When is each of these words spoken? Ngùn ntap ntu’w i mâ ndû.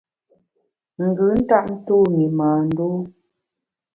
Ngùn 1.05 1.33
ntap 1.45 1.65
ntu’w 1.75 2.13
i 2.25 2.27
mâ 2.37 2.49
ndû. 2.67 2.87